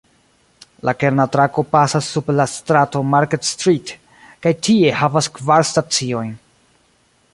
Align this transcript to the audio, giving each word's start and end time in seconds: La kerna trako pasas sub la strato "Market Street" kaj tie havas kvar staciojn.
La 0.87 0.93
kerna 1.01 1.25
trako 1.35 1.63
pasas 1.75 2.07
sub 2.15 2.31
la 2.39 2.47
strato 2.53 3.01
"Market 3.11 3.45
Street" 3.49 3.93
kaj 4.47 4.55
tie 4.69 4.95
havas 5.03 5.29
kvar 5.37 5.69
staciojn. 5.75 6.33